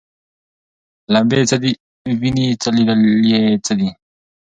[1.13, 1.71] لمبې څه دي
[2.19, 3.01] ویني څه لیدل
[3.31, 3.89] یې څه دي